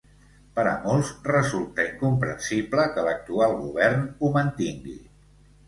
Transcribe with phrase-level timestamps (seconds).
[0.53, 5.01] Per a molts resulta incomprensible que l’actual govern ho mantingui.